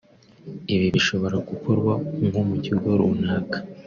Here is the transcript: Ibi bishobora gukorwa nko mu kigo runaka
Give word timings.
Ibi 0.73 0.87
bishobora 0.95 1.37
gukorwa 1.49 1.93
nko 2.27 2.41
mu 2.47 2.55
kigo 2.63 2.89
runaka 2.99 3.57